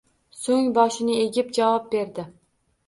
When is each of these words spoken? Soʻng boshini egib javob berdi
Soʻng 0.45 0.71
boshini 0.79 1.19
egib 1.27 1.53
javob 1.59 1.87
berdi 1.97 2.29